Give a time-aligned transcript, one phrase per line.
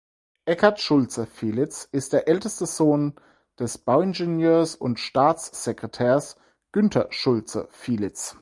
[0.45, 3.13] Eckhard Schulze-Fielitz ist der älteste Sohn
[3.59, 6.37] des Bauingenieurs und Staatssekretärs
[6.71, 8.35] Günther Schulze-Fielitz.